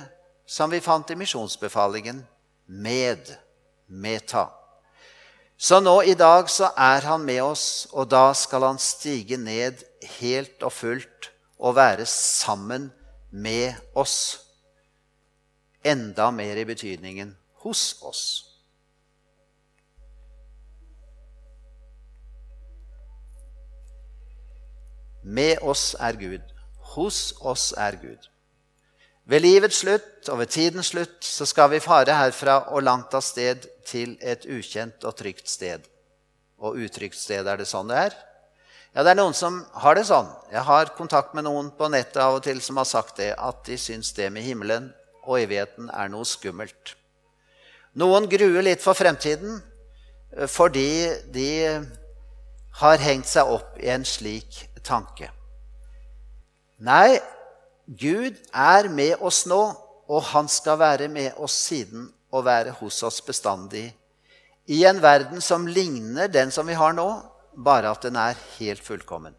som 0.48 0.72
vi 0.72 0.80
fant 0.80 1.10
i 1.10 1.16
misjonsbefalingen 1.16 2.28
med. 2.72 3.36
Meta. 3.92 4.48
Så 5.58 5.82
nå 5.84 5.98
i 6.08 6.14
dag 6.16 6.48
så 6.50 6.72
er 6.80 7.04
han 7.06 7.26
med 7.28 7.42
oss, 7.44 7.66
og 7.92 8.08
da 8.10 8.32
skal 8.34 8.64
han 8.64 8.80
stige 8.82 9.38
ned 9.38 9.84
helt 10.18 10.64
og 10.64 10.72
fullt 10.74 11.28
og 11.60 11.76
være 11.76 12.08
sammen 12.10 12.88
med 13.30 13.76
oss. 13.94 14.40
Enda 15.84 16.32
mer 16.32 16.64
i 16.64 16.66
betydningen 16.66 17.36
hos 17.66 17.84
oss. 18.02 18.24
Med 25.22 25.60
oss 25.62 25.92
er 26.00 26.18
Gud. 26.18 26.42
Hos 26.96 27.34
oss 27.38 27.74
er 27.78 28.00
Gud. 28.02 28.31
Ved 29.30 29.44
livets 29.46 29.84
slutt 29.84 30.30
og 30.32 30.42
ved 30.42 30.52
tidens 30.52 30.92
slutt 30.92 31.22
så 31.26 31.46
skal 31.46 31.70
vi 31.74 31.84
fare 31.84 32.16
herfra 32.18 32.58
og 32.74 32.84
langt 32.84 33.14
av 33.14 33.24
sted 33.26 33.68
til 33.88 34.18
et 34.22 34.48
ukjent 34.50 35.06
og 35.06 35.16
trygt 35.20 35.50
sted. 35.50 35.86
Og 36.62 36.78
utrygt 36.82 37.18
sted, 37.18 37.48
er 37.48 37.62
det 37.62 37.70
sånn 37.70 37.90
det 37.90 38.00
er? 38.10 38.18
Ja, 38.92 39.06
det 39.06 39.14
er 39.14 39.22
noen 39.22 39.36
som 39.38 39.62
har 39.80 39.96
det 39.96 40.04
sånn. 40.10 40.28
Jeg 40.52 40.66
har 40.68 40.92
kontakt 40.98 41.36
med 41.38 41.46
noen 41.48 41.70
på 41.78 41.88
nettet 41.94 42.20
av 42.20 42.40
og 42.40 42.44
til 42.44 42.60
som 42.62 42.82
har 42.82 42.90
sagt 42.90 43.22
det, 43.22 43.32
at 43.38 43.62
de 43.68 43.78
syns 43.80 44.12
det 44.18 44.28
med 44.34 44.44
himmelen 44.44 44.90
og 45.24 45.38
evigheten 45.40 45.88
er 45.94 46.10
noe 46.12 46.28
skummelt. 46.28 46.98
Noen 48.02 48.28
gruer 48.32 48.66
litt 48.66 48.84
for 48.84 48.98
fremtiden 48.98 49.60
eh, 50.36 50.48
fordi 50.48 51.12
de 51.32 51.50
har 52.82 53.04
hengt 53.04 53.28
seg 53.28 53.48
opp 53.52 53.80
i 53.80 53.90
en 53.92 54.04
slik 54.08 54.64
tanke. 54.84 55.30
Nei, 56.82 57.20
Gud 57.88 58.38
er 58.54 58.90
med 58.90 59.20
oss 59.20 59.46
nå, 59.50 59.62
og 60.12 60.24
han 60.34 60.48
skal 60.52 60.80
være 60.80 61.08
med 61.08 61.38
oss 61.38 61.56
siden 61.68 62.10
og 62.32 62.46
være 62.46 62.76
hos 62.80 63.02
oss 63.04 63.22
bestandig. 63.26 63.92
I 64.68 64.84
en 64.86 65.02
verden 65.02 65.42
som 65.42 65.68
ligner 65.68 66.32
den 66.32 66.52
som 66.52 66.68
vi 66.68 66.78
har 66.78 66.94
nå, 66.96 67.08
bare 67.58 67.92
at 67.92 68.04
den 68.06 68.16
er 68.16 68.40
helt 68.58 68.84
fullkommen. 68.84 69.36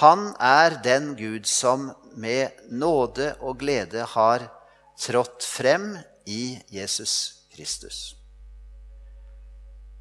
Han 0.00 0.32
er 0.40 0.80
den 0.82 1.14
Gud 1.16 1.46
som 1.46 1.90
med 2.16 2.48
nåde 2.70 3.34
og 3.40 3.58
glede 3.58 4.04
har 4.04 4.48
trådt 4.98 5.44
frem 5.44 5.96
i 6.26 6.58
Jesus 6.72 7.34
Kristus. 7.54 8.16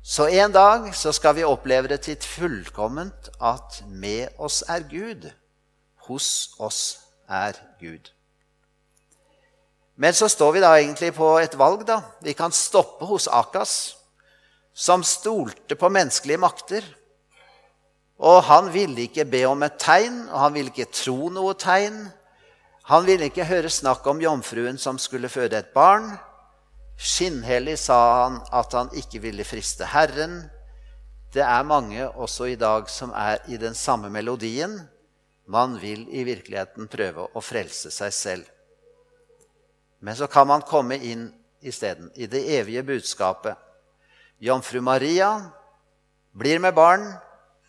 Så 0.05 0.27
en 0.27 0.51
dag 0.51 0.95
så 0.95 1.11
skal 1.11 1.35
vi 1.35 1.43
oppleve 1.43 1.87
det 1.87 2.01
til 2.05 2.17
fullkomment 2.21 3.29
at 3.41 3.83
med 3.89 4.27
oss 4.37 4.61
er 4.69 4.85
Gud, 4.89 5.29
hos 6.07 6.53
oss 6.59 7.04
er 7.29 7.57
Gud. 7.79 8.11
Men 9.95 10.13
så 10.13 10.27
står 10.29 10.51
vi 10.51 10.63
da 10.63 10.73
egentlig 10.75 11.13
på 11.15 11.29
et 11.39 11.55
valg. 11.57 11.85
da. 11.87 12.01
Vi 12.21 12.33
kan 12.33 12.51
stoppe 12.51 13.05
hos 13.05 13.27
Akas, 13.27 13.95
som 14.73 15.03
stolte 15.03 15.75
på 15.75 15.89
menneskelige 15.89 16.37
makter. 16.37 16.83
Og 18.19 18.43
han 18.43 18.73
ville 18.73 19.07
ikke 19.07 19.25
be 19.25 19.45
om 19.47 19.63
et 19.63 19.79
tegn, 19.79 20.27
og 20.29 20.39
han 20.39 20.53
ville 20.53 20.71
ikke 20.71 20.91
tro 20.91 21.29
noe 21.29 21.55
tegn. 21.59 22.05
Han 22.91 23.05
ville 23.07 23.31
ikke 23.31 23.47
høre 23.47 23.69
snakk 23.71 24.05
om 24.07 24.21
jomfruen 24.21 24.77
som 24.77 24.99
skulle 24.99 25.31
føde 25.31 25.57
et 25.57 25.71
barn. 25.75 26.11
Skinnhellig 26.95 27.79
sa 27.79 27.97
han 28.23 28.37
at 28.55 28.75
han 28.75 28.91
ikke 28.95 29.19
ville 29.23 29.43
friste 29.47 29.87
Herren. 29.91 30.43
Det 31.33 31.43
er 31.43 31.67
mange 31.67 32.07
også 32.07 32.51
i 32.51 32.55
dag 32.55 32.87
som 32.89 33.11
er 33.11 33.41
i 33.51 33.57
den 33.57 33.73
samme 33.75 34.09
melodien. 34.09 34.77
Man 35.45 35.77
vil 35.81 36.07
i 36.09 36.23
virkeligheten 36.25 36.89
prøve 36.89 37.27
å 37.33 37.43
frelse 37.43 37.91
seg 37.93 38.13
selv. 38.13 38.47
Men 40.01 40.17
så 40.17 40.27
kan 40.29 40.47
man 40.49 40.65
komme 40.65 40.97
inn 40.97 41.27
isteden 41.65 42.11
i 42.15 42.27
det 42.29 42.41
evige 42.57 42.83
budskapet. 42.85 43.57
Jomfru 44.41 44.81
Maria 44.81 45.29
blir 46.35 46.59
med 46.59 46.75
barn, 46.75 47.07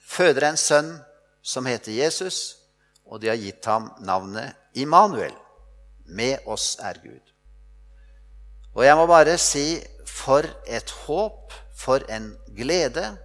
føder 0.06 0.50
en 0.50 0.60
sønn 0.60 0.96
som 1.42 1.66
heter 1.68 1.94
Jesus, 1.94 2.58
og 3.06 3.20
de 3.22 3.30
har 3.30 3.38
gitt 3.38 3.64
ham 3.68 3.92
navnet 4.04 4.56
Immanuel. 4.74 5.34
Med 6.06 6.42
oss 6.46 6.76
er 6.82 6.98
Gud. 7.02 7.22
Og 8.76 8.84
jeg 8.84 8.96
må 8.98 9.06
bare 9.08 9.38
si 9.40 9.80
for 10.06 10.46
et 10.66 10.90
håp, 11.06 11.54
for 11.76 12.04
en 12.12 12.30
glede 12.56 13.16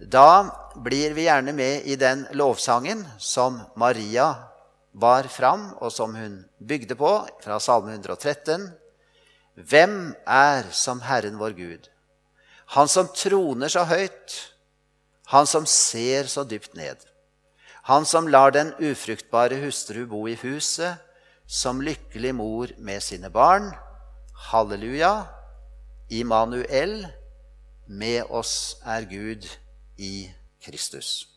da 0.00 0.70
blir 0.80 1.12
vi 1.12 1.26
gjerne 1.26 1.52
med 1.52 1.84
i 1.84 1.96
den 1.96 2.24
lovsangen 2.32 3.02
som 3.18 3.60
Maria 3.76 4.32
bar 4.92 5.28
fram, 5.28 5.74
og 5.76 5.92
som 5.92 6.14
hun 6.16 6.40
bygde 6.58 6.96
på, 6.96 7.10
fra 7.44 7.58
Salme 7.60 7.92
113. 7.92 8.70
Hvem 9.60 10.14
er 10.24 10.70
som 10.72 11.02
Herren 11.04 11.36
vår 11.38 11.52
Gud? 11.52 11.90
Han 12.76 12.88
som 12.88 13.10
troner 13.12 13.68
så 13.68 13.84
høyt, 13.84 14.38
han 15.30 15.46
som 15.46 15.66
ser 15.68 16.30
så 16.32 16.46
dypt 16.48 16.74
ned. 16.74 16.96
Han 17.84 18.06
som 18.08 18.28
lar 18.28 18.54
den 18.56 18.72
ufruktbare 18.80 19.60
hustru 19.60 20.06
bo 20.08 20.26
i 20.28 20.36
huset, 20.40 20.96
som 21.46 21.82
lykkelig 21.82 22.34
mor 22.34 22.72
med 22.78 23.02
sine 23.02 23.28
barn. 23.30 23.68
Halleluja. 24.50 25.26
Immanuel. 26.10 27.04
Med 27.86 28.30
oss 28.30 28.78
er 28.86 29.04
Gud 29.10 29.46
i 30.00 30.32
Kristus. 30.64 31.28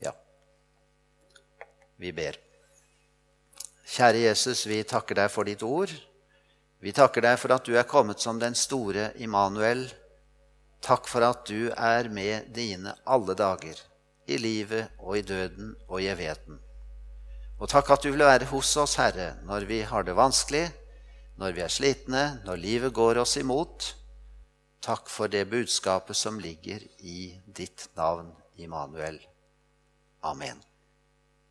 Ja, 0.00 0.14
vi 2.00 2.12
ber. 2.16 2.38
Kjære 3.84 4.24
Jesus, 4.24 4.64
vi 4.66 4.80
takker 4.88 5.20
deg 5.20 5.30
for 5.30 5.44
ditt 5.44 5.62
ord. 5.62 5.92
Vi 6.80 6.92
takker 6.96 7.24
deg 7.24 7.36
for 7.40 7.52
at 7.54 7.68
du 7.68 7.76
er 7.76 7.88
kommet 7.88 8.24
som 8.24 8.40
den 8.40 8.56
store 8.56 9.10
Immanuel. 9.20 9.86
Takk 10.84 11.08
for 11.08 11.24
at 11.24 11.44
du 11.48 11.68
er 11.72 12.08
med 12.12 12.48
dine 12.56 12.96
alle 13.04 13.36
dager, 13.36 13.76
i 14.28 14.40
livet 14.40 14.88
og 14.98 15.18
i 15.20 15.24
døden 15.24 15.74
og 15.86 16.00
i 16.00 16.08
evigheten. 16.12 16.58
Og 17.60 17.70
takk 17.70 17.92
at 17.94 18.04
du 18.04 18.10
vil 18.10 18.24
være 18.24 18.48
hos 18.50 18.72
oss, 18.80 18.96
Herre, 19.00 19.34
når 19.44 19.68
vi 19.68 19.82
har 19.86 20.04
det 20.04 20.16
vanskelig, 20.16 20.64
når 21.40 21.54
vi 21.56 21.62
er 21.64 21.72
slitne, 21.72 22.24
når 22.44 22.60
livet 22.60 22.92
går 22.96 23.20
oss 23.22 23.36
imot. 23.40 23.92
Takk 24.84 25.08
for 25.08 25.32
det 25.32 25.46
budskapet 25.48 26.16
som 26.16 26.36
ligger 26.40 26.82
i 27.00 27.40
ditt 27.46 27.88
navn, 27.96 28.32
Immanuel. 28.60 29.16
Amen. 30.20 30.60